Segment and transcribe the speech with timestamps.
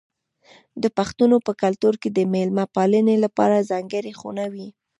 [0.83, 4.67] د پښتنو په کلتور کې د میلمه پالنې لپاره ځانګړې خونه وي.